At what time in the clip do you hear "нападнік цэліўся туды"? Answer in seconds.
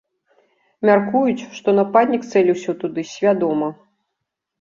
1.79-3.05